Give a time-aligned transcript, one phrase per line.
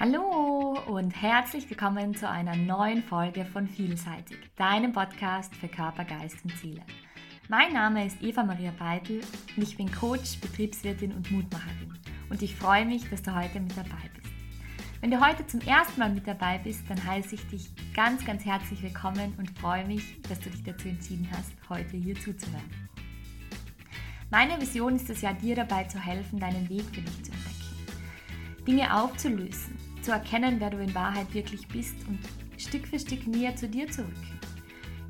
[0.00, 6.38] Hallo und herzlich willkommen zu einer neuen Folge von Vielseitig, deinem Podcast für Körper, Geist
[6.42, 6.82] und Seele.
[7.48, 9.20] Mein Name ist Eva Maria Beitel
[9.54, 11.92] und ich bin Coach, Betriebswirtin und Mutmacherin
[12.30, 14.32] und ich freue mich, dass du heute mit dabei bist.
[15.02, 18.44] Wenn du heute zum ersten Mal mit dabei bist, dann heiße ich dich ganz, ganz
[18.44, 22.88] herzlich willkommen und freue mich, dass du dich dazu entschieden hast, heute hier zuzuhören.
[24.30, 27.51] Meine Vision ist es ja, dir dabei zu helfen, deinen Weg für dich zu entdecken.
[28.66, 32.20] Dinge aufzulösen, zu erkennen, wer du in Wahrheit wirklich bist und
[32.56, 34.38] Stück für Stück näher zu dir zu rücken.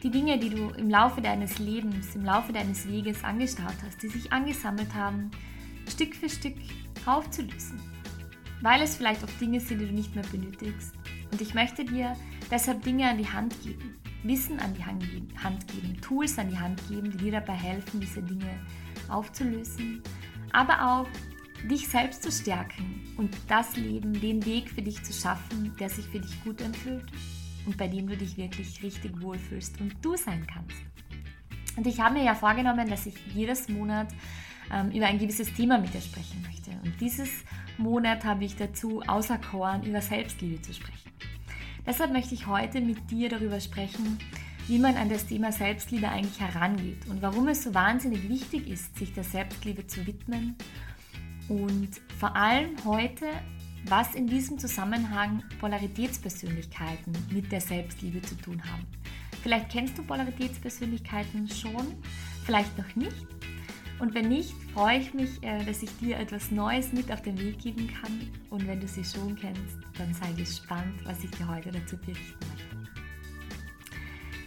[0.03, 4.09] Die Dinge, die du im Laufe deines Lebens, im Laufe deines Weges angestaut hast, die
[4.09, 5.31] sich angesammelt haben,
[5.89, 6.57] Stück für Stück
[7.07, 7.81] aufzulösen.
[8.63, 10.95] Weil es vielleicht auch Dinge sind, die du nicht mehr benötigst.
[11.31, 12.17] Und ich möchte dir
[12.51, 16.81] deshalb Dinge an die Hand geben, Wissen an die Hand geben, Tools an die Hand
[16.89, 18.51] geben, die dir dabei helfen, diese Dinge
[19.09, 20.03] aufzulösen,
[20.53, 21.09] aber auch
[21.69, 26.07] dich selbst zu stärken und das Leben, den Weg für dich zu schaffen, der sich
[26.07, 27.07] für dich gut anfühlt
[27.67, 30.77] und bei dem du dich wirklich richtig wohlfühlst und du sein kannst.
[31.77, 34.09] Und ich habe mir ja vorgenommen, dass ich jedes Monat
[34.73, 36.71] ähm, über ein gewisses Thema mit dir sprechen möchte.
[36.85, 37.31] Und dieses
[37.79, 41.11] Monat habe ich dazu auserkoren, über Selbstliebe zu sprechen.
[41.87, 44.19] Deshalb möchte ich heute mit dir darüber sprechen,
[44.69, 48.97] wie man an das Thema Selbstliebe eigentlich herangeht und warum es so wahnsinnig wichtig ist,
[48.97, 50.57] sich der Selbstliebe zu widmen
[51.49, 53.27] und vor allem heute,
[53.87, 58.87] was in diesem Zusammenhang Polaritätspersönlichkeiten mit der Selbstliebe zu tun haben.
[59.43, 61.97] Vielleicht kennst du Polaritätspersönlichkeiten schon,
[62.45, 63.27] vielleicht noch nicht.
[63.99, 67.39] Und wenn nicht, freue ich mich, äh, dass ich dir etwas Neues mit auf den
[67.39, 68.21] Weg geben kann.
[68.51, 72.47] Und wenn du sie schon kennst, dann sei gespannt, was ich dir heute dazu berichten
[72.49, 72.73] möchte.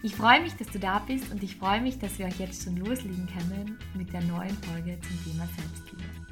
[0.03, 2.63] Ich freue mich, dass du da bist und ich freue mich, dass wir euch jetzt
[2.63, 6.24] schon loslegen können mit der neuen Folge zum Thema Selbstliebe.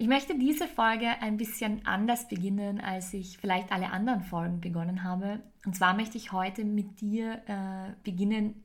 [0.00, 5.02] Ich möchte diese Folge ein bisschen anders beginnen, als ich vielleicht alle anderen Folgen begonnen
[5.02, 5.40] habe.
[5.66, 8.62] Und zwar möchte ich heute mit dir äh, beginnen,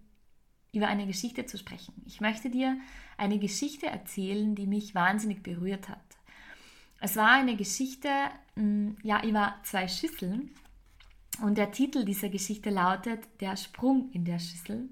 [0.73, 1.91] über eine Geschichte zu sprechen.
[2.05, 2.77] Ich möchte dir
[3.17, 6.03] eine Geschichte erzählen, die mich wahnsinnig berührt hat.
[7.01, 8.09] Es war eine Geschichte
[8.53, 10.51] mh, hm, ja, über zwei Schüsseln
[11.41, 14.87] und der Titel dieser Geschichte lautet Der Sprung in der Schüssel.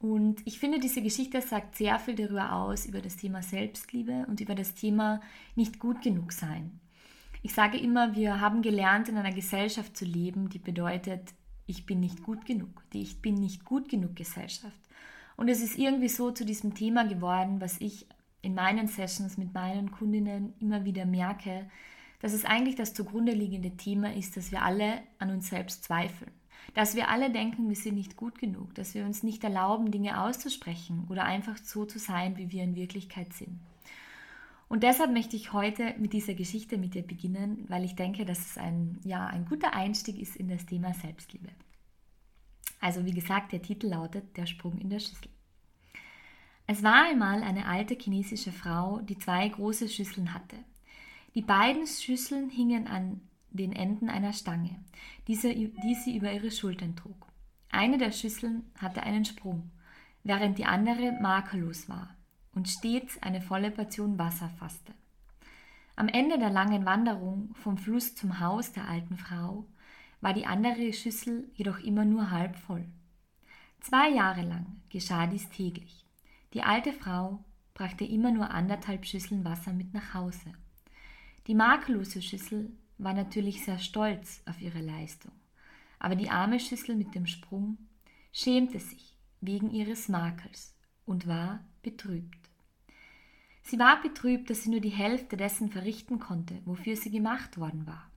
[0.00, 4.40] Und ich finde, diese Geschichte sagt sehr viel darüber aus, über das Thema Selbstliebe und
[4.40, 5.20] über das Thema
[5.56, 6.80] nicht gut genug sein.
[7.42, 11.34] Ich sage immer, wir haben gelernt, in einer Gesellschaft zu leben, die bedeutet,
[11.66, 14.80] ich bin nicht gut genug, die Ich bin nicht gut genug Gesellschaft.
[15.36, 18.06] Und es ist irgendwie so zu diesem Thema geworden, was ich
[18.40, 21.68] in meinen Sessions mit meinen Kundinnen immer wieder merke,
[22.22, 26.32] dass es eigentlich das zugrunde liegende Thema ist, dass wir alle an uns selbst zweifeln
[26.74, 30.22] dass wir alle denken, wir sind nicht gut genug, dass wir uns nicht erlauben, Dinge
[30.22, 33.60] auszusprechen oder einfach so zu sein, wie wir in Wirklichkeit sind.
[34.68, 38.38] Und deshalb möchte ich heute mit dieser Geschichte mit dir beginnen, weil ich denke, dass
[38.38, 41.48] es ein, ja, ein guter Einstieg ist in das Thema Selbstliebe.
[42.80, 45.28] Also wie gesagt, der Titel lautet Der Sprung in der Schüssel.
[46.68, 50.56] Es war einmal eine alte chinesische Frau, die zwei große Schüsseln hatte.
[51.34, 53.20] Die beiden Schüsseln hingen an
[53.50, 54.82] den Enden einer Stange,
[55.26, 57.26] diese, die sie über ihre Schultern trug.
[57.70, 59.70] Eine der Schüsseln hatte einen Sprung,
[60.24, 62.16] während die andere makellos war
[62.52, 64.92] und stets eine volle Portion Wasser fasste.
[65.96, 69.66] Am Ende der langen Wanderung vom Fluss zum Haus der alten Frau
[70.20, 72.86] war die andere Schüssel jedoch immer nur halb voll.
[73.80, 76.04] Zwei Jahre lang geschah dies täglich.
[76.52, 77.44] Die alte Frau
[77.74, 80.52] brachte immer nur anderthalb Schüsseln Wasser mit nach Hause.
[81.46, 82.70] Die makellose Schüssel
[83.02, 85.32] war natürlich sehr stolz auf ihre Leistung,
[85.98, 87.78] aber die arme Schüssel mit dem Sprung
[88.32, 90.74] schämte sich wegen ihres Makels
[91.06, 92.36] und war betrübt.
[93.62, 97.86] Sie war betrübt, dass sie nur die Hälfte dessen verrichten konnte, wofür sie gemacht worden
[97.86, 98.10] war.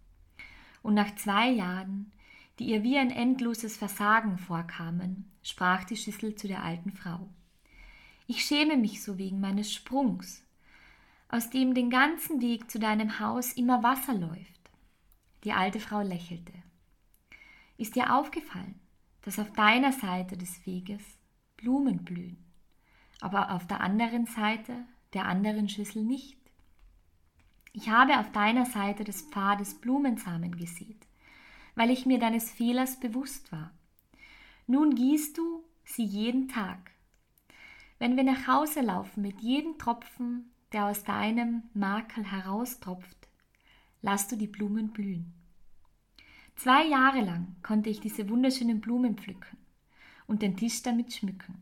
[0.81, 2.11] Und nach zwei Jahren,
[2.59, 7.29] die ihr wie ein endloses Versagen vorkamen, sprach die Schüssel zu der alten Frau.
[8.27, 10.43] Ich schäme mich so wegen meines Sprungs,
[11.29, 14.62] aus dem den ganzen Weg zu deinem Haus immer Wasser läuft.
[15.43, 16.53] Die alte Frau lächelte.
[17.77, 18.79] Ist dir aufgefallen,
[19.23, 21.01] dass auf deiner Seite des Weges
[21.57, 22.37] Blumen blühen,
[23.19, 26.37] aber auf der anderen Seite der anderen Schüssel nicht?
[27.73, 31.07] Ich habe auf deiner Seite des Pfades Blumensamen gesät,
[31.75, 33.71] weil ich mir deines Fehlers bewusst war.
[34.67, 36.91] Nun gießt du sie jeden Tag.
[37.99, 43.22] Wenn wir nach Hause laufen mit jedem Tropfen, der aus deinem Makel heraustropft,
[44.03, 45.33] lass du die Blumen blühen.
[46.55, 49.57] Zwei Jahre lang konnte ich diese wunderschönen Blumen pflücken
[50.27, 51.61] und den Tisch damit schmücken.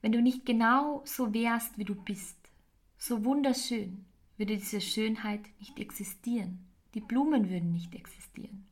[0.00, 2.36] Wenn du nicht genau so wärst, wie du bist,
[2.96, 4.04] so wunderschön,
[4.36, 6.64] würde diese Schönheit nicht existieren.
[6.94, 8.66] Die Blumen würden nicht existieren.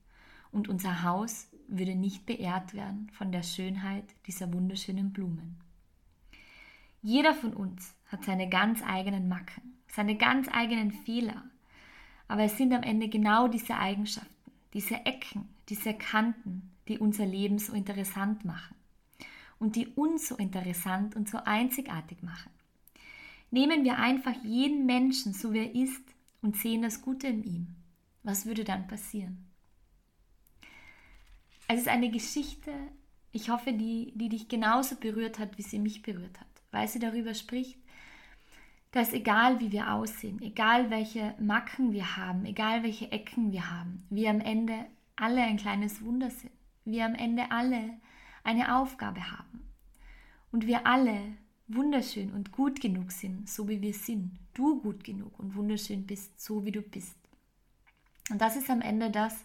[0.52, 5.56] Und unser Haus würde nicht beehrt werden von der Schönheit dieser wunderschönen Blumen.
[7.02, 11.44] Jeder von uns hat seine ganz eigenen Macken, seine ganz eigenen Fehler.
[12.28, 17.58] Aber es sind am Ende genau diese Eigenschaften, diese Ecken, diese Kanten, die unser Leben
[17.58, 18.74] so interessant machen
[19.58, 22.50] und die uns so interessant und so einzigartig machen.
[23.50, 26.02] Nehmen wir einfach jeden Menschen, so wie er ist,
[26.42, 27.66] und sehen das Gute in ihm.
[28.22, 29.46] Was würde dann passieren?
[31.68, 32.72] Es ist eine Geschichte,
[33.32, 36.98] ich hoffe, die, die dich genauso berührt hat, wie sie mich berührt hat, weil sie
[36.98, 37.78] darüber spricht,
[38.92, 44.06] dass egal wie wir aussehen, egal welche Macken wir haben, egal welche Ecken wir haben,
[44.10, 44.86] wir am Ende
[45.16, 46.52] alle ein kleines Wunder sind.
[46.84, 47.98] Wir am Ende alle
[48.44, 49.66] eine Aufgabe haben.
[50.52, 51.20] Und wir alle
[51.68, 54.38] wunderschön und gut genug sind, so wie wir sind.
[54.54, 57.16] Du gut genug und wunderschön bist, so wie du bist.
[58.30, 59.44] Und das ist am Ende das,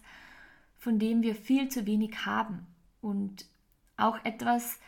[0.78, 2.66] von dem wir viel zu wenig haben.
[3.00, 3.46] Und
[3.96, 4.78] auch etwas,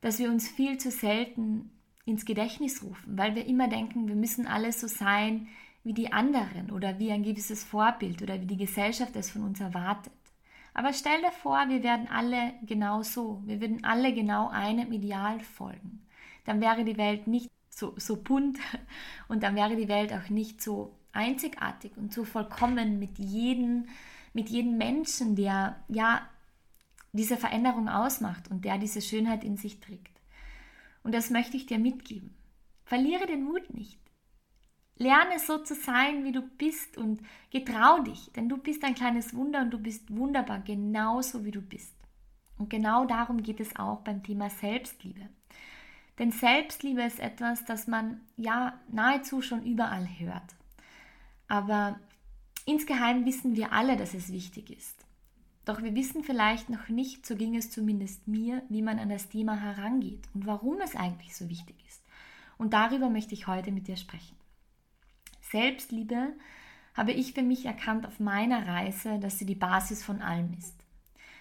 [0.00, 1.70] das wir uns viel zu selten
[2.04, 5.48] ins Gedächtnis rufen, weil wir immer denken, wir müssen alle so sein
[5.84, 9.60] wie die anderen oder wie ein gewisses Vorbild oder wie die Gesellschaft es von uns
[9.60, 10.12] erwartet.
[10.72, 13.40] Aber stell dir vor, wir werden alle genau so.
[13.44, 16.04] Wir würden alle genau einem Ideal folgen.
[16.44, 18.58] Dann wäre die Welt nicht so, so bunt
[19.28, 23.86] und dann wäre die Welt auch nicht so einzigartig und so vollkommen mit jedem,
[24.32, 26.22] mit jedem Menschen, der ja
[27.12, 30.13] diese Veränderung ausmacht und der diese Schönheit in sich trägt.
[31.04, 32.34] Und das möchte ich dir mitgeben.
[32.84, 34.00] Verliere den Mut nicht.
[34.96, 37.20] Lerne so zu sein, wie du bist und
[37.50, 41.60] getrau dich, denn du bist ein kleines Wunder und du bist wunderbar, genauso wie du
[41.60, 41.94] bist.
[42.58, 45.28] Und genau darum geht es auch beim Thema Selbstliebe.
[46.18, 50.54] Denn Selbstliebe ist etwas, das man ja nahezu schon überall hört.
[51.48, 51.98] Aber
[52.66, 55.04] insgeheim wissen wir alle, dass es wichtig ist.
[55.64, 59.28] Doch wir wissen vielleicht noch nicht, so ging es zumindest mir, wie man an das
[59.28, 62.02] Thema herangeht und warum es eigentlich so wichtig ist.
[62.58, 64.36] Und darüber möchte ich heute mit dir sprechen.
[65.40, 66.34] Selbstliebe
[66.94, 70.74] habe ich für mich erkannt auf meiner Reise, dass sie die Basis von allem ist.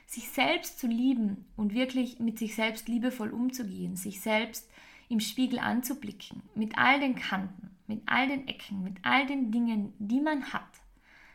[0.07, 4.69] Sich selbst zu lieben und wirklich mit sich selbst liebevoll umzugehen, sich selbst
[5.09, 9.93] im Spiegel anzublicken, mit all den Kanten, mit all den Ecken, mit all den Dingen,
[9.99, 10.81] die man hat,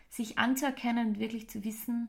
[0.09, 2.09] sich anzuerkennen und wirklich zu wissen,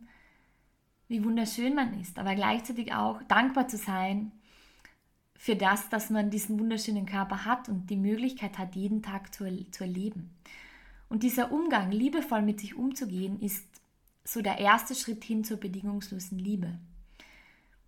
[1.10, 4.32] wie wunderschön man ist, aber gleichzeitig auch dankbar zu sein
[5.36, 9.46] für das, dass man diesen wunderschönen Körper hat und die Möglichkeit hat, jeden Tag zu,
[9.72, 10.30] zu erleben.
[11.10, 13.66] Und dieser Umgang, liebevoll mit sich umzugehen, ist
[14.24, 16.78] so der erste Schritt hin zur bedingungslosen Liebe.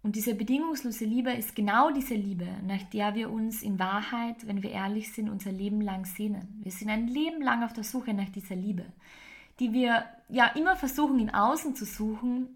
[0.03, 4.63] Und diese bedingungslose Liebe ist genau diese Liebe, nach der wir uns in Wahrheit, wenn
[4.63, 6.59] wir ehrlich sind, unser Leben lang sehnen.
[6.63, 8.85] Wir sind ein Leben lang auf der Suche nach dieser Liebe,
[9.59, 12.47] die wir ja immer versuchen, in Außen zu suchen,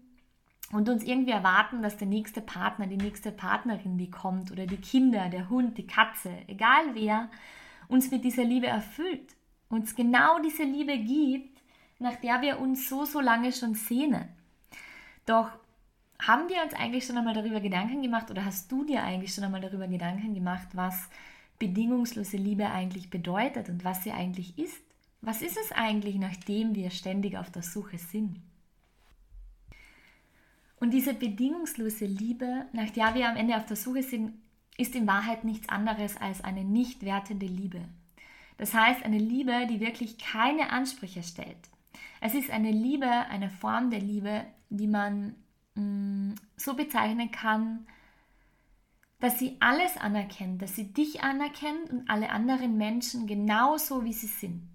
[0.72, 4.78] und uns irgendwie erwarten, dass der nächste Partner, die nächste Partnerin, die kommt oder die
[4.78, 7.30] Kinder, der Hund, die Katze, egal wer,
[7.88, 9.36] uns mit dieser Liebe erfüllt,
[9.68, 11.60] uns genau diese Liebe gibt,
[11.98, 14.28] nach der wir uns so, so lange schon sehnen.
[15.24, 15.50] Doch
[16.20, 19.44] haben wir uns eigentlich schon einmal darüber Gedanken gemacht oder hast du dir eigentlich schon
[19.44, 21.08] einmal darüber Gedanken gemacht, was
[21.58, 24.82] bedingungslose Liebe eigentlich bedeutet und was sie eigentlich ist?
[25.20, 28.40] Was ist es eigentlich, nachdem wir ständig auf der Suche sind?
[30.78, 34.34] Und diese bedingungslose Liebe, nach der wir am Ende auf der Suche sind,
[34.76, 37.80] ist in Wahrheit nichts anderes als eine nicht wertende Liebe.
[38.58, 41.56] Das heißt, eine Liebe, die wirklich keine Ansprüche stellt.
[42.20, 45.34] Es ist eine Liebe, eine Form der Liebe, die man
[45.74, 47.86] mh, mm, so bezeichnen kann,
[49.18, 54.26] dass sie alles anerkennt, dass sie dich anerkennt und alle anderen Menschen genauso, wie sie
[54.26, 54.68] sind.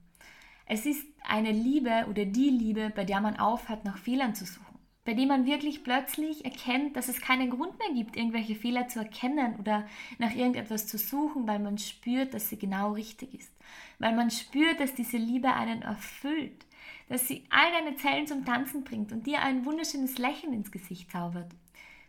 [0.65, 4.70] Es ist eine Liebe oder die Liebe, bei der man aufhört, nach Fehlern zu suchen
[5.03, 8.99] bei dem man wirklich plötzlich erkennt, dass es keinen Grund mehr gibt, irgendwelche Fehler zu
[8.99, 9.87] erkennen oder
[10.19, 13.51] nach irgendetwas zu suchen, weil man spürt, dass sie genau richtig ist.
[13.97, 16.65] Weil man spürt, dass diese Liebe einen erfüllt,
[17.09, 21.11] dass sie all deine Zellen zum Tanzen bringt und dir ein wunderschönes Lächeln ins Gesicht
[21.11, 21.51] zaubert.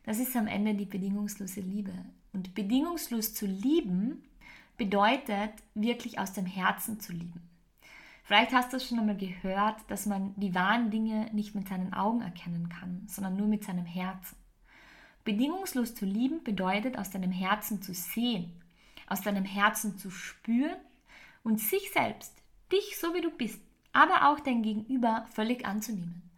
[0.04, 1.92] Das ist am Ende die bedingungslose Liebe.
[2.32, 4.22] Und bedingungslos zu lieben
[4.76, 7.51] bedeutet wirklich aus dem Herzen zu lieben.
[8.24, 11.92] Vielleicht hast du es schon einmal gehört, dass man die wahren Dinge nicht mit seinen
[11.92, 14.36] Augen erkennen kann, sondern nur mit seinem Herzen.
[15.24, 18.52] Bedingungslos zu lieben bedeutet, aus deinem Herzen zu sehen,
[19.06, 20.78] aus deinem Herzen zu spüren
[21.42, 22.34] und sich selbst,
[22.72, 23.60] dich so wie du bist,
[23.92, 26.30] aber auch dein Gegenüber völlig anzunehmen.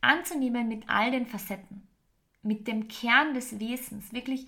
[0.00, 1.88] Anzunehmen mit all den Facetten,
[2.42, 4.46] mit dem Kern des Wesens, wirklich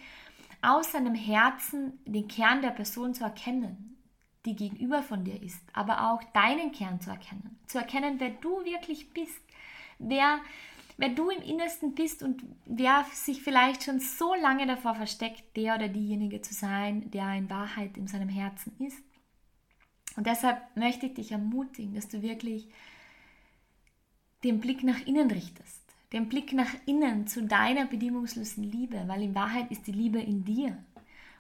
[0.63, 3.97] aus seinem Herzen den Kern der Person zu erkennen,
[4.45, 7.59] die gegenüber von dir ist, aber auch deinen Kern zu erkennen.
[7.67, 9.41] Zu erkennen, wer du wirklich bist,
[9.99, 10.41] wer,
[10.97, 15.75] wer du im Innersten bist und wer sich vielleicht schon so lange davor versteckt, der
[15.75, 19.03] oder diejenige zu sein, der in Wahrheit in seinem Herzen ist.
[20.17, 22.69] Und deshalb möchte ich dich ermutigen, dass du wirklich
[24.43, 25.81] den Blick nach innen richtest.
[26.13, 30.45] Den Blick nach innen zu deiner bedingungslosen Liebe, weil in Wahrheit ist die Liebe in
[30.45, 30.77] dir.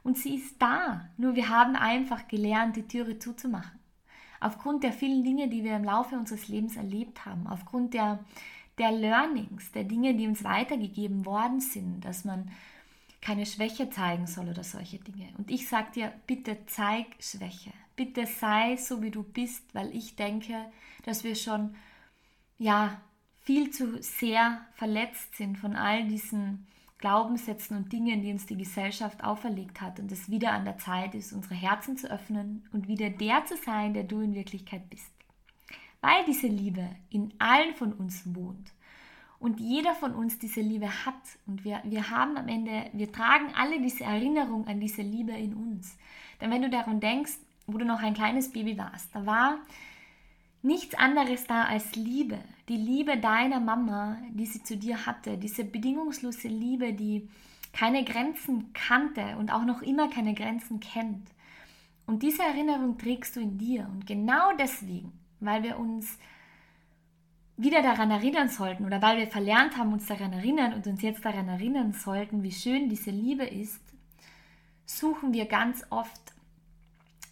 [0.02, 1.08] Und sie ist da.
[1.16, 3.78] Nur wir haben einfach gelernt, die Türe zuzumachen.
[4.40, 8.20] Aufgrund der vielen Dinge, die wir im Laufe unseres Lebens erlebt haben, aufgrund der,
[8.78, 12.50] der Learnings, der Dinge, die uns weitergegeben worden sind, dass man
[13.20, 15.28] keine Schwäche zeigen soll oder solche Dinge.
[15.36, 17.72] Und ich sage dir, bitte zeig Schwäche.
[17.96, 20.54] Bitte sei so, wie du bist, weil ich denke,
[21.04, 21.74] dass wir schon
[22.58, 22.98] ja
[23.42, 26.66] viel zu sehr verletzt sind von all diesen
[27.00, 31.14] Glaubenssätzen und Dingen, die uns die Gesellschaft auferlegt hat und es wieder an der Zeit
[31.14, 35.10] ist, unsere Herzen zu öffnen und wieder der zu sein, der du in Wirklichkeit bist.
[36.02, 38.72] Weil diese Liebe in allen von uns wohnt
[39.38, 41.14] und jeder von uns diese Liebe hat
[41.46, 45.54] und wir, wir haben am Ende, wir tragen alle diese Erinnerung an diese Liebe in
[45.54, 45.96] uns.
[46.40, 49.58] Denn wenn du daran denkst, wo du noch ein kleines Baby warst, da war
[50.62, 52.38] nichts anderes da als Liebe.
[52.68, 55.38] Die Liebe deiner Mama, die sie zu dir hatte.
[55.38, 57.28] Diese bedingungslose Liebe, die
[57.72, 61.28] keine Grenzen kannte und auch noch immer keine Grenzen kennt.
[62.06, 63.88] Und diese Erinnerung trägst du in dir.
[63.92, 66.18] Und genau deswegen, weil wir uns
[67.56, 71.24] wieder daran erinnern sollten oder weil wir verlernt haben, uns daran erinnern und uns jetzt
[71.24, 73.80] daran erinnern sollten, wie schön diese Liebe ist,
[74.86, 76.29] suchen wir ganz oft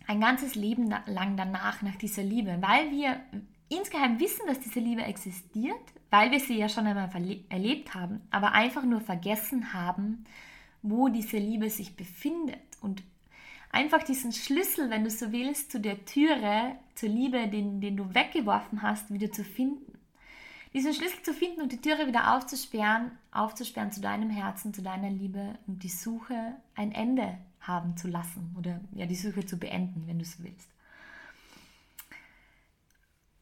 [0.09, 3.21] ein ganzes Leben lang danach nach dieser Liebe, weil wir
[3.69, 5.77] insgeheim wissen, dass diese Liebe existiert,
[6.11, 7.11] weil wir sie ja schon einmal
[7.51, 10.25] erlebt haben, aber einfach nur vergessen haben,
[10.81, 13.03] wo diese Liebe sich befindet und
[13.71, 18.15] einfach diesen Schlüssel, wenn du so willst, zu der Türe, zur Liebe, den, den du
[18.15, 19.99] weggeworfen hast, wieder zu finden.
[20.73, 25.11] Diesen Schlüssel zu finden und die Türe wieder aufzusperren, aufzusperren zu deinem Herzen, zu deiner
[25.11, 27.37] Liebe und die Suche ein Ende
[27.69, 30.69] haben zu lassen oder ja, die Suche zu beenden, wenn du so willst.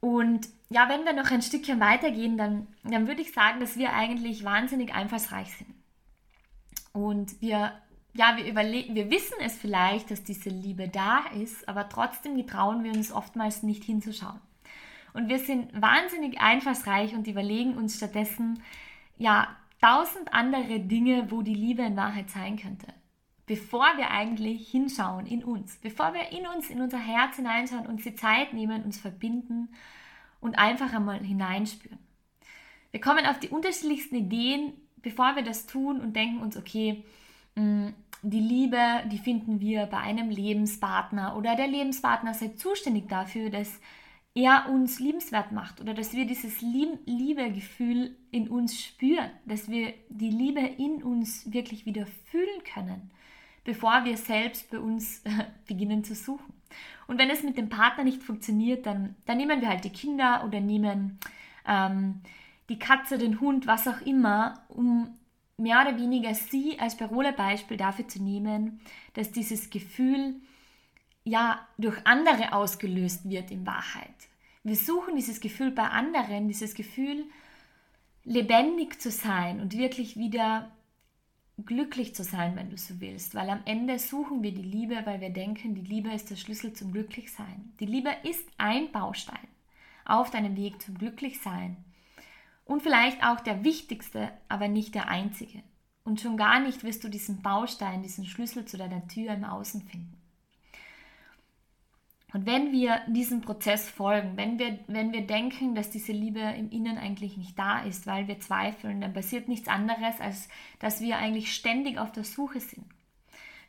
[0.00, 3.92] Und ja, wenn wir noch ein Stückchen weitergehen, dann, dann würde ich sagen, dass wir
[3.92, 5.74] eigentlich wahnsinnig einfallsreich sind.
[6.92, 7.72] Und wir,
[8.14, 12.92] ja, wir, wir wissen es vielleicht, dass diese Liebe da ist, aber trotzdem getrauen wir
[12.92, 14.40] uns oftmals nicht hinzuschauen.
[15.12, 18.62] Und wir sind wahnsinnig einfallsreich und überlegen uns stattdessen,
[19.18, 22.86] ja, tausend andere Dinge, wo die Liebe in Wahrheit sein könnte
[23.46, 28.02] bevor wir eigentlich hinschauen in uns, bevor wir in uns, in unser Herz hineinschauen, uns
[28.02, 29.68] die Zeit nehmen, uns verbinden
[30.40, 31.98] und einfach einmal hineinspüren.
[32.90, 37.04] Wir kommen auf die unterschiedlichsten Ideen, bevor wir das tun und denken uns, okay,
[37.54, 37.88] mm,
[38.22, 43.78] die Liebe, die finden wir bei einem Lebenspartner oder der Lebenspartner sei zuständig dafür, dass
[44.34, 50.30] er uns liebenswert macht oder dass wir dieses Liebegefühl in uns spüren, dass wir die
[50.30, 53.10] Liebe in uns wirklich wieder fühlen können
[53.66, 55.22] bevor wir selbst bei uns
[55.66, 56.54] beginnen zu suchen.
[57.08, 60.44] Und wenn es mit dem Partner nicht funktioniert, dann, dann nehmen wir halt die Kinder
[60.46, 61.18] oder nehmen
[61.66, 62.22] ähm,
[62.68, 65.10] die Katze, den Hund, was auch immer, um
[65.56, 68.80] mehr oder weniger sie als Parolebeispiel dafür zu nehmen,
[69.14, 70.36] dass dieses Gefühl
[71.24, 74.14] ja durch andere ausgelöst wird in Wahrheit.
[74.62, 77.24] Wir suchen dieses Gefühl bei anderen, dieses Gefühl
[78.24, 80.70] lebendig zu sein und wirklich wieder
[81.64, 85.20] glücklich zu sein, wenn du so willst, weil am Ende suchen wir die Liebe, weil
[85.20, 87.72] wir denken, die Liebe ist der Schlüssel zum Glücklichsein.
[87.80, 89.48] Die Liebe ist ein Baustein
[90.04, 91.76] auf deinem Weg zum Glücklichsein
[92.64, 95.62] und vielleicht auch der wichtigste, aber nicht der einzige.
[96.04, 99.82] Und schon gar nicht wirst du diesen Baustein, diesen Schlüssel zu deiner Tür im Außen
[99.82, 100.16] finden.
[102.32, 106.70] Und wenn wir diesem Prozess folgen, wenn wir, wenn wir denken, dass diese Liebe im
[106.70, 110.48] Innen eigentlich nicht da ist, weil wir zweifeln, dann passiert nichts anderes, als
[110.80, 112.84] dass wir eigentlich ständig auf der Suche sind.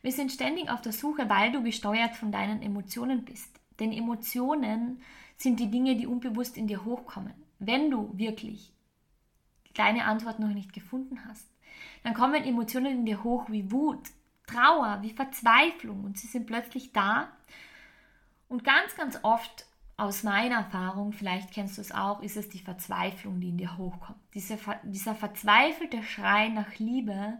[0.02, 3.58] Wir sind ständig auf der Suche, weil du gesteuert von deinen Emotionen bist.
[3.78, 5.02] Denn Emotionen
[5.36, 7.34] sind die Dinge, die unbewusst in dir hochkommen.
[7.60, 8.72] Wenn du wirklich
[9.74, 11.48] deine Antwort noch nicht gefunden hast,
[12.02, 14.08] dann kommen Emotionen in dir hoch wie Wut,
[14.46, 17.28] Trauer, wie Verzweiflung und sie sind plötzlich da
[18.48, 22.60] und ganz, ganz oft aus meiner Erfahrung, vielleicht kennst du es auch, ist es die
[22.60, 24.18] Verzweiflung, die in dir hochkommt.
[24.34, 27.38] Diese, dieser verzweifelte Schrei nach Liebe,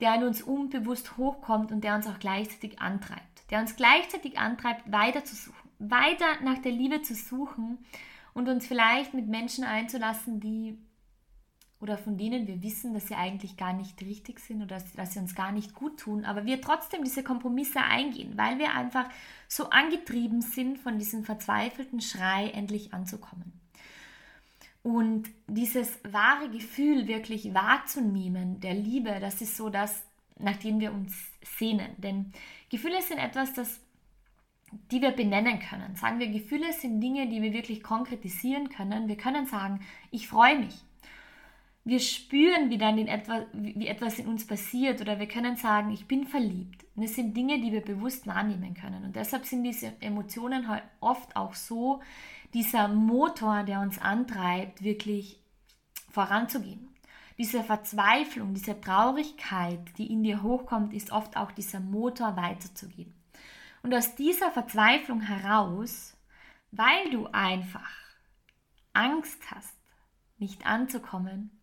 [0.00, 3.50] der in uns unbewusst hochkommt und der uns auch gleichzeitig antreibt.
[3.50, 7.78] Der uns gleichzeitig antreibt, weiter zu suchen, weiter nach der Liebe zu suchen
[8.34, 10.78] und uns vielleicht mit Menschen einzulassen, die
[11.84, 15.12] oder von denen wir wissen, dass sie eigentlich gar nicht richtig sind oder dass, dass
[15.12, 19.06] sie uns gar nicht gut tun, aber wir trotzdem diese Kompromisse eingehen, weil wir einfach
[19.48, 23.52] so angetrieben sind von diesem verzweifelten Schrei, endlich anzukommen.
[24.82, 30.04] Und dieses wahre Gefühl wirklich wahrzunehmen, der Liebe, das ist so das,
[30.38, 31.14] nach dem wir uns
[31.58, 31.90] sehnen.
[31.98, 32.32] Denn
[32.70, 33.80] Gefühle sind etwas, das
[34.90, 35.94] die wir benennen können.
[35.96, 39.06] Sagen wir, Gefühle sind Dinge, die wir wirklich konkretisieren können.
[39.06, 40.74] Wir können sagen, ich freue mich.
[41.86, 45.90] Wir spüren, wie dann in etwa, wie etwas in uns passiert oder wir können sagen,
[45.90, 46.86] ich bin verliebt.
[46.96, 49.04] Und es sind Dinge, die wir bewusst wahrnehmen können.
[49.04, 52.00] Und deshalb sind diese Emotionen halt oft auch so
[52.54, 55.38] dieser Motor, der uns antreibt, wirklich
[56.10, 56.88] voranzugehen.
[57.36, 63.12] Diese Verzweiflung, diese Traurigkeit, die in dir hochkommt, ist oft auch dieser Motor weiterzugehen.
[63.82, 66.16] Und aus dieser Verzweiflung heraus,
[66.70, 67.90] weil du einfach
[68.94, 69.76] Angst hast,
[70.38, 71.53] nicht anzukommen,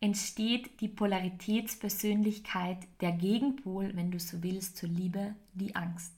[0.00, 6.12] entsteht die Polaritätspersönlichkeit, der Gegenpol, wenn du so willst, zur Liebe, die Angst.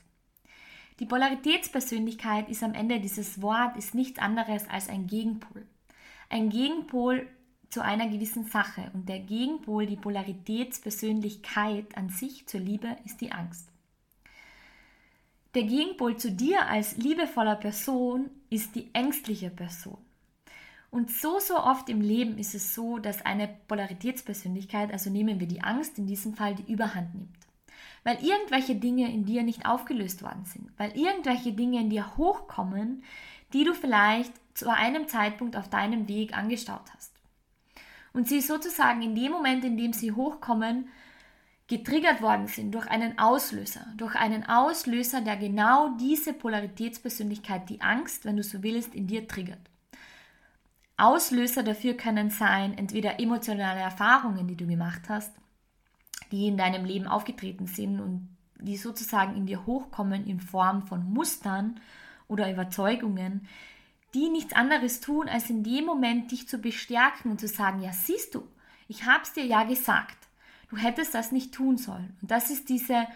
[1.00, 5.64] Die Polaritätspersönlichkeit ist am Ende dieses Wort ist nichts anderes als ein Gegenpol.
[6.28, 7.28] Ein Gegenpol
[7.70, 13.30] zu einer gewissen Sache und der Gegenpol, die Polaritätspersönlichkeit an sich zur Liebe ist die
[13.30, 13.68] Angst.
[15.54, 19.98] Der Gegenpol zu dir als liebevoller Person ist die ängstliche Person.
[20.90, 25.46] Und so, so oft im Leben ist es so, dass eine Polaritätspersönlichkeit, also nehmen wir
[25.46, 27.36] die Angst, in diesem Fall die Überhand nimmt.
[28.04, 33.02] Weil irgendwelche Dinge in dir nicht aufgelöst worden sind, weil irgendwelche Dinge in dir hochkommen,
[33.52, 37.12] die du vielleicht zu einem Zeitpunkt auf deinem Weg angestaut hast.
[38.12, 40.88] Und sie sozusagen in dem Moment, in dem sie hochkommen,
[41.66, 48.24] getriggert worden sind durch einen Auslöser, durch einen Auslöser, der genau diese Polaritätspersönlichkeit, die Angst,
[48.24, 49.60] wenn du so willst, in dir triggert.
[50.98, 55.32] Auslöser dafür können sein, entweder emotionale Erfahrungen, die du gemacht hast,
[56.32, 61.04] die in deinem Leben aufgetreten sind und die sozusagen in dir hochkommen in Form von
[61.12, 61.80] Mustern
[62.26, 63.46] oder Überzeugungen,
[64.12, 67.92] die nichts anderes tun, als in dem Moment dich zu bestärken und zu sagen, ja
[67.92, 68.48] siehst du,
[68.88, 70.16] ich hab's dir ja gesagt.
[70.70, 72.16] Du hättest das nicht tun sollen.
[72.20, 73.06] Und das ist diese,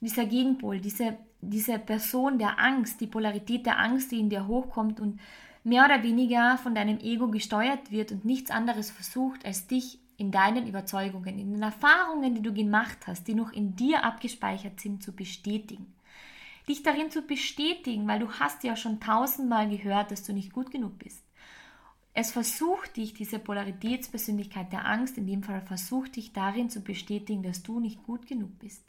[0.00, 5.00] dieser Gegenpol, diese, diese Person der Angst, die Polarität der Angst, die in dir hochkommt
[5.00, 5.18] und
[5.64, 10.30] mehr oder weniger von deinem Ego gesteuert wird und nichts anderes versucht, als dich in
[10.30, 15.02] deinen Überzeugungen, in den Erfahrungen, die du gemacht hast, die noch in dir abgespeichert sind,
[15.02, 15.94] zu bestätigen.
[16.68, 20.70] Dich darin zu bestätigen, weil du hast ja schon tausendmal gehört, dass du nicht gut
[20.70, 21.24] genug bist.
[22.12, 27.42] Es versucht dich, diese Polaritätspersönlichkeit der Angst, in dem Fall versucht dich darin zu bestätigen,
[27.42, 28.84] dass du nicht gut genug bist.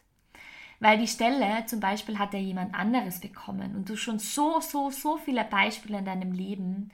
[0.82, 4.89] Weil die Stelle zum Beispiel hat ja jemand anderes bekommen und du schon so, so,
[4.89, 6.89] so viele Beispiele in deinem Leben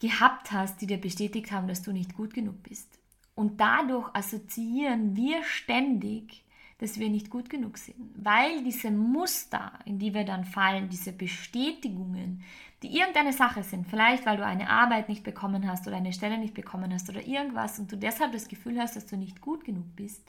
[0.00, 2.98] gehabt hast, die dir bestätigt haben, dass du nicht gut genug bist.
[3.34, 6.42] Und dadurch assoziieren wir ständig,
[6.78, 11.12] dass wir nicht gut genug sind, weil diese Muster, in die wir dann fallen, diese
[11.12, 12.42] Bestätigungen,
[12.82, 16.38] die irgendeine Sache sind, vielleicht weil du eine Arbeit nicht bekommen hast oder eine Stelle
[16.38, 19.64] nicht bekommen hast oder irgendwas und du deshalb das Gefühl hast, dass du nicht gut
[19.64, 20.22] genug bist,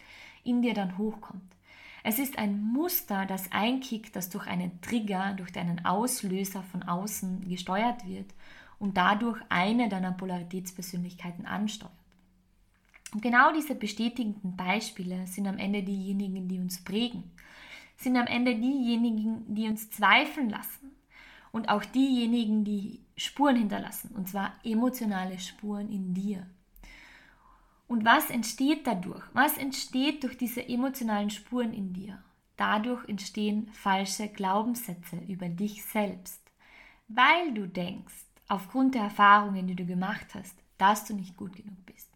[0.43, 1.55] in dir dann hochkommt.
[2.03, 7.47] Es ist ein Muster, das einkickt, das durch einen Trigger, durch deinen Auslöser von außen
[7.49, 8.33] gesteuert wird
[8.79, 11.91] und dadurch eine deiner Polaritätspersönlichkeiten ansteuert.
[13.13, 17.23] Und genau diese bestätigenden Beispiele sind am Ende diejenigen, die uns prägen,
[17.97, 20.91] sind am Ende diejenigen, die uns zweifeln lassen,
[21.51, 26.45] und auch diejenigen, die Spuren hinterlassen, und zwar emotionale Spuren in dir.
[27.89, 29.23] Und was entsteht dadurch?
[29.33, 32.23] Was entsteht durch diese emotionalen Spuren in dir?
[32.55, 36.39] Dadurch entstehen falsche Glaubenssätze über dich selbst,
[37.07, 38.13] weil du denkst,
[38.47, 42.11] aufgrund der Erfahrungen, die du gemacht hast, dass du nicht gut genug bist.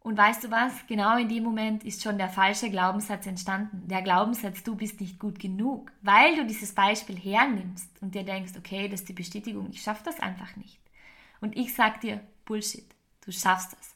[0.00, 0.72] Und weißt du was?
[0.86, 3.86] Genau in dem Moment ist schon der falsche Glaubenssatz entstanden.
[3.88, 8.52] Der Glaubenssatz, du bist nicht gut genug, weil du dieses Beispiel hernimmst und dir denkst,
[8.56, 10.80] okay, das ist die Bestätigung, ich schaffe das einfach nicht.
[11.42, 12.86] Und ich sag dir, Bullshit,
[13.20, 13.91] du schaffst das.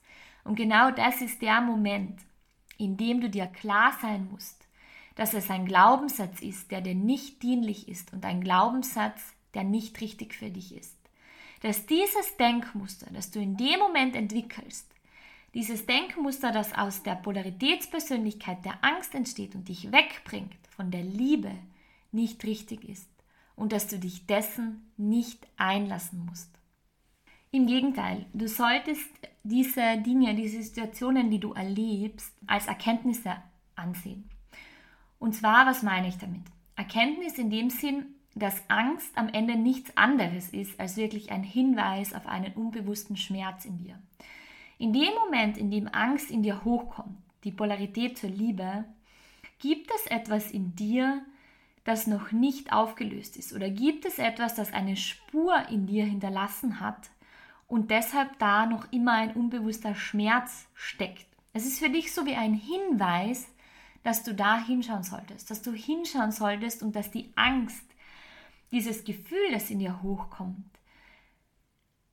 [0.46, 2.20] Und genau das ist der Moment,
[2.78, 4.66] in dem du dir klar sein musst,
[5.16, 10.00] dass es ein Glaubenssatz ist, der dir nicht dienlich ist und ein Glaubenssatz, der nicht
[10.00, 10.96] richtig für dich ist.
[11.62, 14.86] Dass dieses Denkmuster, das du in dem Moment entwickelst,
[15.54, 21.52] dieses Denkmuster, das aus der Polaritätspersönlichkeit der Angst entsteht und dich wegbringt von der Liebe,
[22.12, 23.08] nicht richtig ist
[23.56, 26.50] und dass du dich dessen nicht einlassen musst.
[27.50, 29.08] Im Gegenteil, du solltest
[29.42, 33.36] diese Dinge, diese Situationen, die du erlebst, als Erkenntnisse
[33.76, 34.28] ansehen.
[35.18, 36.42] Und zwar, was meine ich damit?
[36.74, 42.12] Erkenntnis in dem Sinn, dass Angst am Ende nichts anderes ist als wirklich ein Hinweis
[42.12, 43.98] auf einen unbewussten Schmerz in dir.
[44.78, 48.84] In dem Moment, in dem Angst in dir hochkommt, die Polarität zur Liebe,
[49.58, 51.24] gibt es etwas in dir,
[51.84, 53.54] das noch nicht aufgelöst ist?
[53.54, 57.08] Oder gibt es etwas, das eine Spur in dir hinterlassen hat
[57.66, 61.26] und deshalb da noch immer ein unbewusster Schmerz steckt?
[61.52, 63.48] Es ist für dich so wie ein Hinweis,
[64.02, 67.84] dass du da hinschauen solltest, dass du hinschauen solltest und dass die Angst,
[68.70, 70.64] dieses Gefühl, das in dir hochkommt,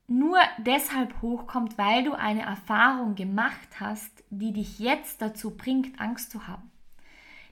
[0.08, 6.32] nur deshalb hochkommt, weil du eine Erfahrung gemacht hast, die dich jetzt dazu bringt, Angst
[6.32, 6.72] zu haben.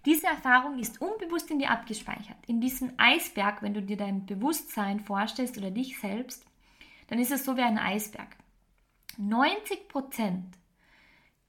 [0.05, 2.37] Diese Erfahrung ist unbewusst in dir abgespeichert.
[2.47, 6.43] In diesem Eisberg, wenn du dir dein Bewusstsein vorstellst oder dich selbst,
[7.11, 8.37] dann ist es so wie ein Eisberg.
[9.17, 10.55] 90 Prozent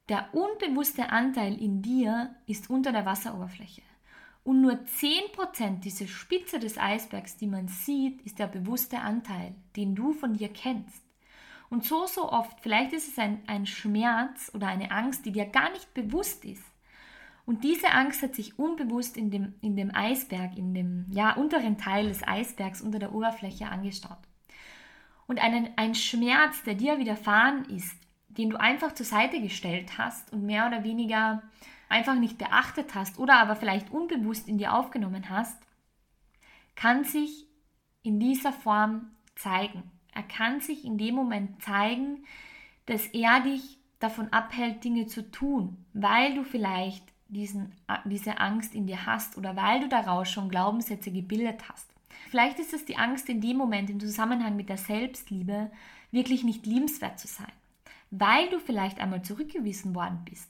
[0.09, 3.83] der unbewusste Anteil in dir ist unter der Wasseroberfläche.
[4.43, 9.95] Und nur 10% diese Spitze des Eisbergs, die man sieht, ist der bewusste Anteil, den
[9.95, 11.05] du von dir kennst.
[11.71, 15.47] Und so, so oft, vielleicht ist es ein, ein Schmerz oder eine Angst, die dir
[15.47, 16.65] gar nicht bewusst ist.
[17.47, 21.79] Und diese Angst hat sich unbewusst in dem, in dem Eisberg, in dem ja, unteren
[21.79, 24.19] Teil des Eisbergs unter der Oberfläche angestaut.
[25.27, 27.97] Und einen, ein Schmerz, der dir widerfahren ist,
[28.29, 31.43] den du einfach zur Seite gestellt hast und mehr oder weniger
[31.89, 35.59] einfach nicht beachtet hast oder aber vielleicht unbewusst in dir aufgenommen hast,
[36.75, 37.47] kann sich
[38.03, 39.83] in dieser Form zeigen.
[40.15, 42.25] Er kann sich in dem Moment zeigen,
[42.87, 47.73] dass er dich davon abhält, Dinge zu tun, weil du vielleicht diesen,
[48.05, 51.92] diese Angst in dir hast oder weil du daraus schon Glaubenssätze gebildet hast.
[52.33, 55.71] Vielleicht ist es die Angst in dem Moment im Zusammenhang mit der Selbstliebe,
[56.13, 57.53] wirklich nicht liebenswert zu sein,
[58.11, 60.49] weil du vielleicht einmal zurückgewiesen worden bist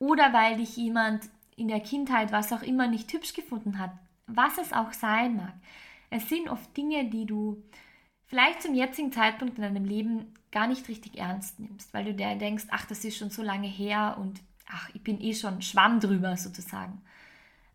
[0.00, 3.92] oder weil dich jemand in der Kindheit, was auch immer, nicht hübsch gefunden hat,
[4.26, 5.54] was es auch sein mag.
[6.10, 7.62] Es sind oft Dinge, die du
[8.24, 12.34] vielleicht zum jetzigen Zeitpunkt in deinem Leben gar nicht richtig ernst nimmst, weil du dir
[12.34, 16.00] denkst, ach, das ist schon so lange her und ach, ich bin eh schon Schwamm
[16.00, 17.00] drüber sozusagen.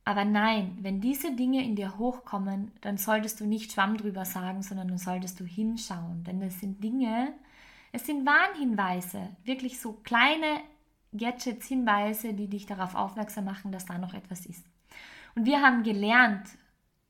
[0.07, 4.63] Aber nein, wenn diese Dinge in dir hochkommen, dann solltest du nicht Schwamm drüber sagen,
[4.63, 6.23] sondern dann solltest du hinschauen.
[6.23, 7.33] Denn es sind Dinge,
[7.91, 10.61] es sind Warnhinweise, wirklich so kleine
[11.11, 14.65] Gadgets, Hinweise, die dich darauf aufmerksam machen, dass da noch etwas ist.
[15.35, 16.47] Und wir haben gelernt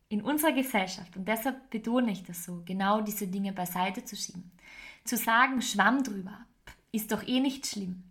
[0.10, 4.50] in unserer Gesellschaft, und deshalb betone ich das so, genau diese Dinge beiseite zu schieben.
[5.04, 6.48] Zu sagen, Schwamm drüber,
[6.92, 8.02] ist doch eh nicht schlimm.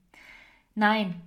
[0.77, 1.21] Nein,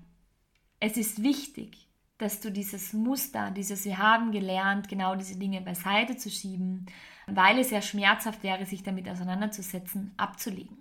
[0.79, 1.88] es ist wichtig,
[2.19, 6.85] dass du dieses Muster, dieses Wir haben gelernt, genau diese Dinge beiseite zu schieben,
[7.25, 10.77] weil es ja schmerzhaft wäre, sich damit auseinanderzusetzen, abzulegen.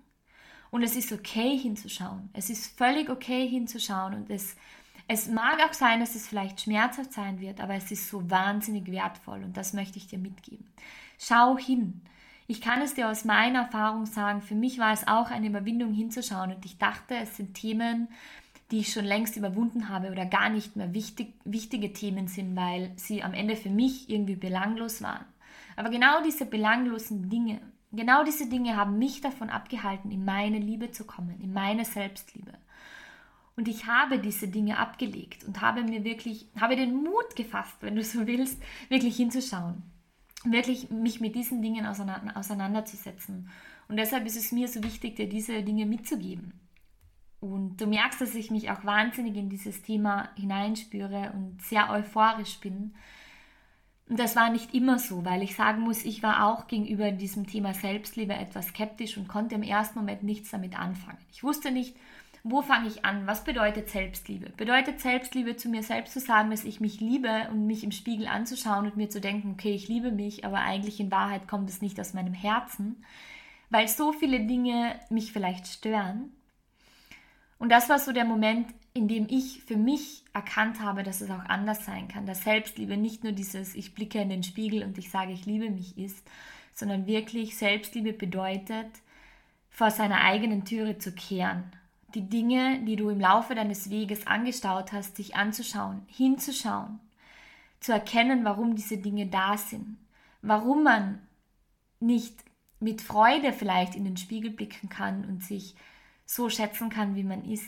[0.71, 2.29] Und es ist okay hinzuschauen.
[2.35, 4.57] Es ist völlig okay hinzuschauen und es,
[5.07, 8.91] es mag auch sein, dass es vielleicht schmerzhaft sein wird, aber es ist so wahnsinnig
[8.91, 10.67] wertvoll und das möchte ich dir mitgeben.
[11.19, 12.03] Schau hin.
[12.49, 15.93] Ich kann es dir aus meiner Erfahrung sagen, für mich war es auch eine Überwindung
[15.93, 18.09] hinzuschauen und ich dachte, es sind Themen,
[18.71, 22.93] die ich schon längst überwunden habe oder gar nicht mehr wichtig, wichtige Themen sind, weil
[22.97, 25.25] sie am Ende für mich irgendwie belanglos waren.
[25.77, 27.61] Aber genau diese belanglosen Dinge,
[27.93, 32.53] genau diese Dinge haben mich davon abgehalten, in meine Liebe zu kommen, in meine Selbstliebe.
[33.57, 37.97] Und ich habe diese Dinge abgelegt und habe mir wirklich, habe den Mut gefasst, wenn
[37.97, 39.83] du so willst, wirklich hinzuschauen.
[40.45, 43.51] Wirklich mich mit diesen Dingen auseinanderzusetzen.
[43.89, 46.53] Und deshalb ist es mir so wichtig, dir diese Dinge mitzugeben.
[47.41, 52.59] Und du merkst, dass ich mich auch wahnsinnig in dieses Thema hineinspüre und sehr euphorisch
[52.59, 52.95] bin.
[54.09, 57.47] Und das war nicht immer so, weil ich sagen muss, ich war auch gegenüber diesem
[57.47, 61.19] Thema Selbstliebe etwas skeptisch und konnte im ersten Moment nichts damit anfangen.
[61.31, 61.95] Ich wusste nicht,
[62.43, 63.27] wo fange ich an?
[63.27, 64.51] Was bedeutet Selbstliebe?
[64.57, 68.27] Bedeutet Selbstliebe zu mir selbst zu sagen, dass ich mich liebe und mich im Spiegel
[68.27, 71.83] anzuschauen und mir zu denken, okay, ich liebe mich, aber eigentlich in Wahrheit kommt es
[71.83, 73.05] nicht aus meinem Herzen,
[73.71, 76.33] weil so viele Dinge mich vielleicht stören
[77.59, 81.31] und das war so der Moment, in dem ich für mich erkannt habe, dass es
[81.31, 84.99] auch anders sein kann, dass Selbstliebe nicht nur dieses Ich blicke in den Spiegel und
[84.99, 86.27] ich sage, ich liebe mich ist,
[86.75, 88.89] sondern wirklich Selbstliebe bedeutet,
[89.71, 91.65] vor seiner eigenen Türe zu kehren.
[92.15, 97.01] Die Dinge, die du im Laufe deines Weges angestaut hast, sich anzuschauen, hinzuschauen,
[97.81, 99.99] zu erkennen, warum diese Dinge da sind,
[100.43, 101.21] warum man
[102.01, 102.35] nicht
[102.81, 105.75] mit Freude vielleicht in den Spiegel blicken kann und sich
[106.29, 107.65] so schätzen kann, wie man ist.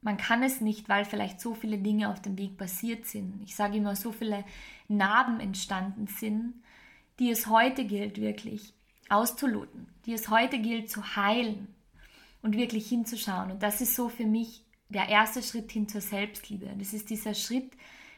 [0.00, 3.42] Man kann es nicht, weil vielleicht so viele Dinge auf dem Weg passiert sind.
[3.44, 4.44] Ich sage immer, so viele
[4.88, 6.54] Narben entstanden sind,
[7.18, 8.72] die es heute gilt wirklich
[9.08, 11.68] auszuloten, die es heute gilt zu heilen
[12.40, 13.50] und wirklich hinzuschauen.
[13.50, 16.70] Und das ist so für mich der erste Schritt hin zur Selbstliebe.
[16.78, 17.72] Das ist dieser Schritt,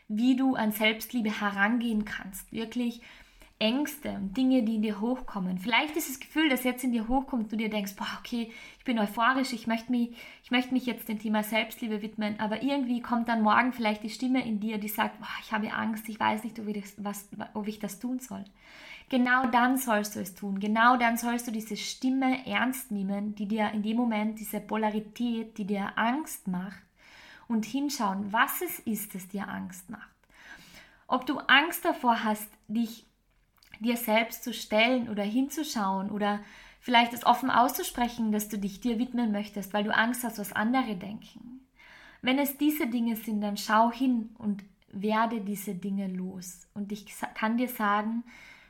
[0.08, 2.52] wie du an Selbstliebe herangehen kannst.
[2.52, 3.00] Wirklich
[3.58, 5.58] Ängste und Dinge, die in dir hochkommen.
[5.58, 8.84] Vielleicht ist das Gefühl, das jetzt in dir hochkommt, du dir denkst, boah, okay, ich
[8.84, 13.00] bin euphorisch, ich möchte mich, ich möchte mich jetzt dem Thema Selbstliebe widmen, aber irgendwie
[13.00, 16.18] kommt dann morgen vielleicht die Stimme in dir, die sagt, boah, ich habe Angst, ich
[16.18, 18.44] weiß nicht, ob ich, das, was, ob ich das tun soll.
[19.08, 20.58] Genau dann sollst du es tun.
[20.58, 25.56] Genau dann sollst du diese Stimme ernst nehmen, die dir in dem Moment diese Polarität,
[25.58, 26.82] die dir Angst macht,
[27.48, 30.08] und hinschauen, was es ist, das dir Angst macht.
[31.06, 33.06] Ob du Angst davor hast, dich
[33.80, 36.40] dir selbst zu stellen oder hinzuschauen oder
[36.80, 40.52] vielleicht es offen auszusprechen, dass du dich dir widmen möchtest, weil du Angst hast, was
[40.52, 41.66] andere denken.
[42.22, 46.66] Wenn es diese Dinge sind, dann schau hin und werde diese Dinge los.
[46.74, 48.24] Und ich kann dir sagen,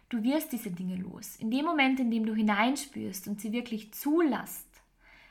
[0.08, 1.36] du wirst diese Dinge los.
[1.36, 4.68] In dem Moment, in dem du hineinspürst und sie wirklich zulässt,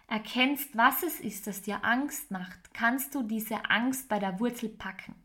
[0.08, 4.70] erkennst, was es ist, das dir Angst macht, kannst du diese Angst bei der Wurzel
[4.70, 5.16] packen.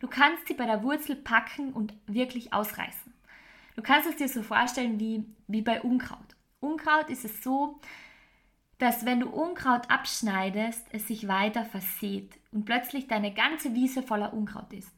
[0.00, 3.12] Du kannst sie bei der Wurzel packen und wirklich ausreißen.
[3.76, 6.36] Du kannst es dir so vorstellen wie, wie bei Unkraut.
[6.60, 7.78] Unkraut ist es so,
[8.78, 14.32] dass wenn du Unkraut abschneidest, es sich weiter verseht und plötzlich deine ganze Wiese voller
[14.32, 14.92] Unkraut ist.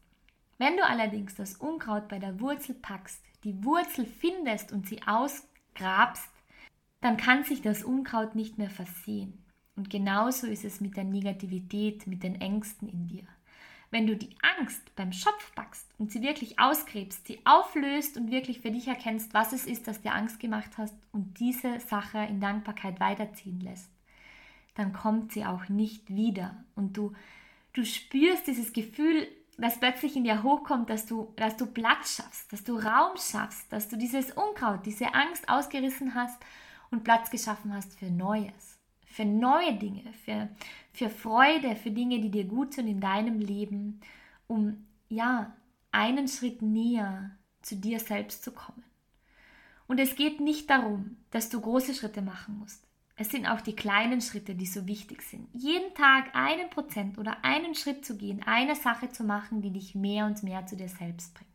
[0.58, 6.30] Wenn du allerdings das Unkraut bei der Wurzel packst, die Wurzel findest und sie ausgrabst,
[7.00, 9.44] dann kann sich das Unkraut nicht mehr versehen.
[9.76, 13.26] Und genauso ist es mit der Negativität, mit den Ängsten in dir.
[13.90, 18.60] Wenn du die Angst beim Schopf packst und sie wirklich ausgräbst, sie auflöst und wirklich
[18.60, 22.40] für dich erkennst, was es ist, das dir Angst gemacht hast und diese Sache in
[22.40, 23.90] Dankbarkeit weiterziehen lässt,
[24.74, 26.64] dann kommt sie auch nicht wieder.
[26.76, 27.12] Und du,
[27.72, 29.26] du spürst dieses Gefühl,
[29.58, 33.72] das plötzlich in dir hochkommt, dass du, dass du Platz schaffst, dass du Raum schaffst,
[33.72, 36.38] dass du dieses Unkraut, diese Angst ausgerissen hast
[36.90, 38.67] und Platz geschaffen hast für Neues,
[39.18, 40.48] für neue Dinge, für,
[40.92, 44.00] für Freude, für Dinge, die dir gut sind in deinem Leben,
[44.46, 45.56] um ja
[45.90, 48.84] einen Schritt näher zu dir selbst zu kommen.
[49.88, 52.86] Und es geht nicht darum, dass du große Schritte machen musst.
[53.16, 55.48] Es sind auch die kleinen Schritte, die so wichtig sind.
[55.52, 59.96] Jeden Tag einen Prozent oder einen Schritt zu gehen, eine Sache zu machen, die dich
[59.96, 61.50] mehr und mehr zu dir selbst bringt.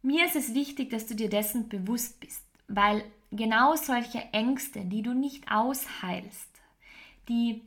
[0.00, 5.02] Mir ist es wichtig, dass du dir dessen bewusst bist, weil genau solche Ängste, die
[5.02, 6.50] du nicht ausheilst,
[7.28, 7.62] die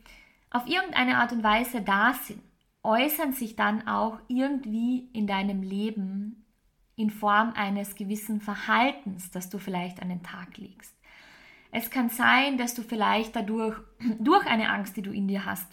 [0.51, 2.41] auf irgendeine Art und Weise da sind,
[2.83, 6.45] äußern sich dann auch irgendwie in deinem Leben
[6.95, 10.93] in Form eines gewissen Verhaltens, das du vielleicht an den Tag legst.
[11.71, 13.77] Es kann sein, dass du vielleicht dadurch,
[14.19, 15.67] durch eine Angst, die du in dir hast,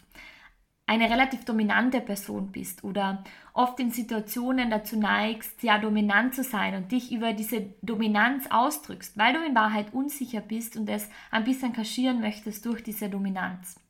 [0.87, 6.77] eine relativ dominante Person bist oder oft in Situationen dazu neigst, sehr dominant zu sein
[6.77, 11.45] und dich über diese Dominanz ausdrückst, weil du in Wahrheit unsicher bist und es ein
[11.45, 13.81] bisschen kaschieren möchtest durch diese Dominanz.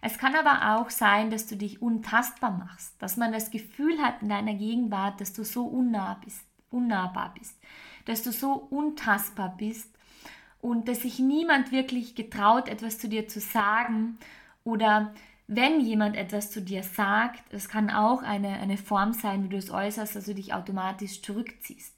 [0.00, 4.20] Es kann aber auch sein, dass du dich untastbar machst, dass man das Gefühl hat
[4.20, 7.56] in deiner Gegenwart, dass du so unnah bist, unnahbar bist,
[8.06, 9.94] dass du so untastbar bist
[10.60, 14.18] und dass sich niemand wirklich getraut, etwas zu dir zu sagen
[14.64, 15.14] oder
[15.56, 19.56] wenn jemand etwas zu dir sagt, es kann auch eine, eine Form sein, wie du
[19.56, 21.94] es äußerst, dass du dich automatisch zurückziehst.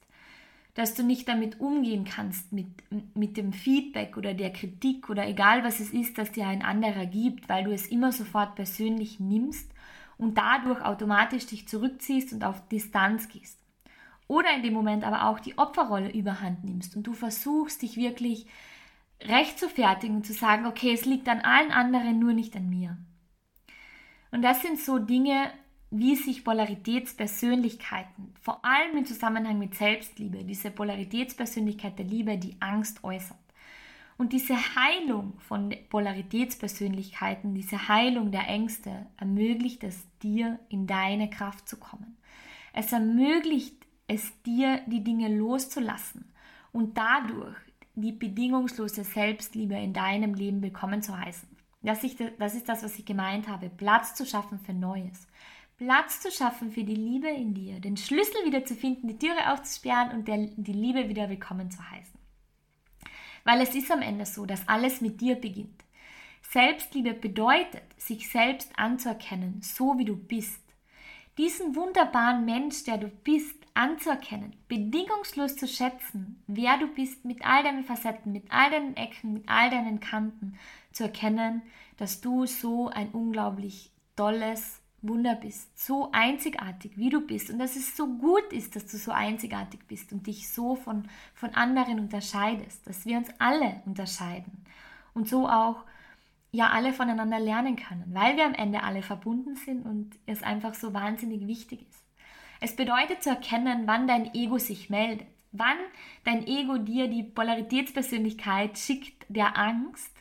[0.73, 2.67] Dass du nicht damit umgehen kannst, mit,
[3.15, 7.05] mit dem Feedback oder der Kritik oder egal was es ist, das dir ein anderer
[7.05, 9.71] gibt, weil du es immer sofort persönlich nimmst
[10.17, 13.59] und dadurch automatisch dich zurückziehst und auf Distanz gehst.
[14.27, 18.47] Oder in dem Moment aber auch die Opferrolle überhand nimmst und du versuchst, dich wirklich
[19.21, 22.69] recht zu fertigen und zu sagen, okay, es liegt an allen anderen, nur nicht an
[22.69, 22.97] mir.
[24.31, 25.51] Und das sind so Dinge,
[25.91, 33.03] wie sich Polaritätspersönlichkeiten, vor allem im Zusammenhang mit Selbstliebe, diese Polaritätspersönlichkeit der Liebe, die Angst
[33.03, 33.37] äußert.
[34.17, 41.67] Und diese Heilung von Polaritätspersönlichkeiten, diese Heilung der Ängste ermöglicht es dir, in deine Kraft
[41.67, 42.17] zu kommen.
[42.73, 46.31] Es ermöglicht es dir, die Dinge loszulassen
[46.71, 47.57] und dadurch
[47.95, 51.54] die bedingungslose Selbstliebe in deinem Leben willkommen zu heißen.
[51.85, 53.69] Das ist, das ist das, was ich gemeint habe.
[53.69, 55.27] Platz zu schaffen für Neues.
[55.77, 57.79] Platz zu schaffen für die Liebe in dir.
[57.79, 61.79] Den Schlüssel wieder zu finden, die Türe aufzusperren und der, die Liebe wieder willkommen zu
[61.91, 62.19] heißen.
[63.43, 65.83] Weil es ist am Ende so, dass alles mit dir beginnt.
[66.49, 70.61] Selbstliebe bedeutet, sich selbst anzuerkennen, so wie du bist.
[71.37, 77.61] Diesen wunderbaren Mensch, der du bist, anzuerkennen, bedingungslos zu schätzen, wer du bist, mit all
[77.61, 80.57] deinen Facetten, mit all deinen Ecken, mit all deinen Kanten,
[80.95, 81.61] zu erkennen,
[81.97, 87.51] dass du so ein unglaublich tolles Wunder bist, so einzigartig, wie du bist.
[87.51, 91.07] Und dass es so gut ist, dass du so einzigartig bist und dich so von,
[91.33, 94.65] von anderen unterscheidest, dass wir uns alle unterscheiden.
[95.13, 95.83] Und so auch
[96.51, 100.73] ja alle voneinander lernen können, weil wir am Ende alle verbunden sind und es einfach
[100.73, 102.03] so wahnsinnig wichtig ist.
[102.61, 105.27] Es bedeutet zu erkennen, wann dein Ego sich meldet,
[105.57, 105.77] Wann
[106.25, 110.11] dein Ego dir die Polaritätspersönlichkeit schickt der Angst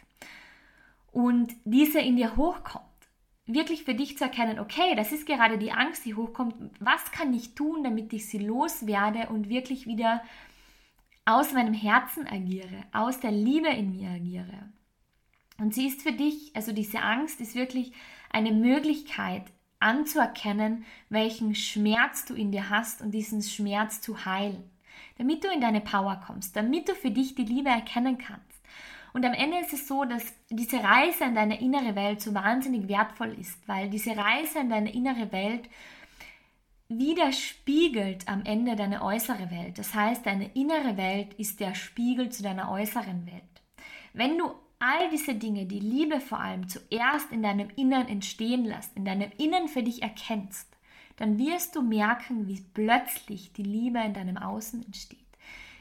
[1.14, 2.84] und diese in dir hochkommt.
[3.46, 6.54] Wirklich für dich zu erkennen, okay, das ist gerade die Angst, die hochkommt.
[6.80, 10.22] Was kann ich tun, damit ich sie loswerde und wirklich wieder
[11.24, 14.72] aus meinem Herzen agiere, aus der Liebe in mir agiere?
[15.58, 17.92] Und sie ist für dich, also diese Angst ist wirklich
[18.30, 19.44] eine Möglichkeit
[19.78, 24.68] anzuerkennen, welchen Schmerz du in dir hast und diesen Schmerz zu heilen,
[25.18, 28.53] damit du in deine Power kommst, damit du für dich die Liebe erkennen kannst.
[29.14, 32.88] Und am Ende ist es so, dass diese Reise in deine innere Welt so wahnsinnig
[32.88, 35.68] wertvoll ist, weil diese Reise in deine innere Welt
[36.88, 39.78] widerspiegelt am Ende deine äußere Welt.
[39.78, 43.42] Das heißt, deine innere Welt ist der Spiegel zu deiner äußeren Welt.
[44.14, 44.50] Wenn du
[44.80, 49.30] all diese Dinge, die Liebe vor allem, zuerst in deinem Innern entstehen lässt, in deinem
[49.38, 50.68] Innern für dich erkennst,
[51.16, 55.23] dann wirst du merken, wie plötzlich die Liebe in deinem Außen entsteht.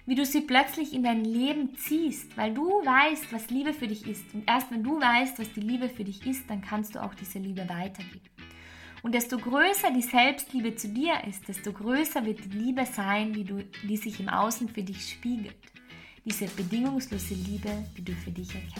[0.06, 4.06] Wie du sie plötzlich in dein Leben ziehst, weil du weißt, was Liebe für dich
[4.08, 4.34] ist.
[4.34, 7.14] Und erst wenn du weißt, was die Liebe für dich ist, dann kannst du auch
[7.16, 8.30] diese Liebe weitergeben.
[9.02, 13.44] Und desto größer die Selbstliebe zu dir ist, desto größer wird die Liebe sein, die,
[13.44, 15.56] du, die sich im Außen für dich spiegelt
[16.26, 18.80] diese bedingungslose Liebe, die du für dich erkennst.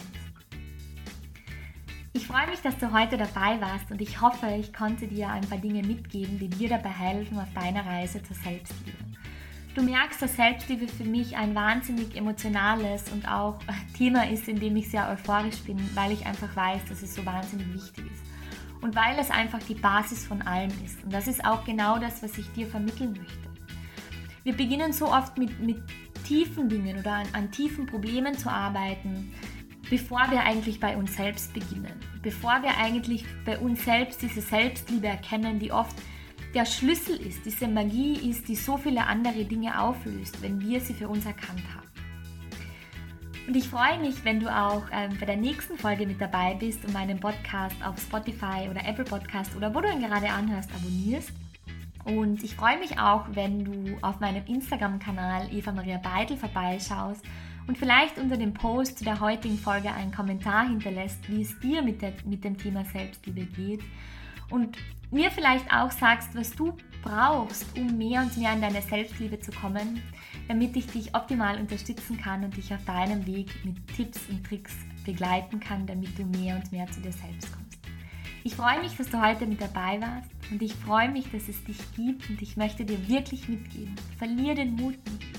[2.14, 5.46] Ich freue mich, dass du heute dabei warst und ich hoffe, ich konnte dir ein
[5.46, 8.96] paar Dinge mitgeben, die dir dabei helfen auf deiner Reise zur Selbstliebe.
[9.74, 13.58] Du merkst, dass Selbstliebe für mich ein wahnsinnig emotionales und auch
[13.98, 17.26] Thema ist, in dem ich sehr euphorisch bin, weil ich einfach weiß, dass es so
[17.26, 18.22] wahnsinnig wichtig ist.
[18.80, 21.02] Und weil es einfach die Basis von allem ist.
[21.02, 23.48] Und das ist auch genau das, was ich dir vermitteln möchte.
[24.44, 25.82] Wir beginnen so oft mit, mit
[26.24, 29.32] tiefen Dingen oder an, an tiefen Problemen zu arbeiten,
[29.90, 31.98] bevor wir eigentlich bei uns selbst beginnen.
[32.22, 35.96] Bevor wir eigentlich bei uns selbst diese Selbstliebe erkennen, die oft
[36.54, 40.94] der Schlüssel ist, diese Magie ist, die so viele andere Dinge auflöst, wenn wir sie
[40.94, 41.88] für uns erkannt haben.
[43.46, 46.82] Und ich freue mich, wenn du auch ähm, bei der nächsten Folge mit dabei bist
[46.84, 51.30] und meinen Podcast auf Spotify oder Apple Podcast oder wo du ihn gerade anhörst, abonnierst.
[52.04, 57.22] Und ich freue mich auch, wenn du auf meinem Instagram-Kanal Eva Maria Beidel vorbeischaust
[57.66, 61.82] und vielleicht unter dem Post zu der heutigen Folge einen Kommentar hinterlässt, wie es dir
[61.82, 63.80] mit, der, mit dem Thema Selbstliebe geht.
[64.50, 64.76] Und
[65.10, 69.52] mir vielleicht auch sagst, was du brauchst, um mehr und mehr in deine Selbstliebe zu
[69.52, 70.02] kommen,
[70.48, 74.74] damit ich dich optimal unterstützen kann und dich auf deinem Weg mit Tipps und Tricks
[75.04, 77.78] begleiten kann, damit du mehr und mehr zu dir selbst kommst.
[78.42, 81.64] Ich freue mich, dass du heute mit dabei warst und ich freue mich, dass es
[81.64, 83.94] dich gibt und ich möchte dir wirklich mitgeben.
[84.18, 85.34] Verlier den Mut nicht.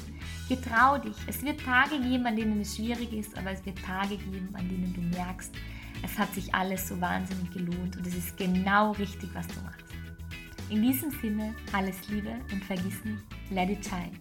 [0.50, 1.16] Getrau dich.
[1.28, 4.68] Es wird Tage geben, an denen es schwierig ist, aber es wird Tage geben, an
[4.70, 5.54] denen du merkst,
[6.04, 9.86] es hat sich alles so wahnsinnig gelohnt und es ist genau richtig, was du machst.
[10.70, 14.12] In diesem Sinne, alles Liebe und vergiss nicht, let it shine.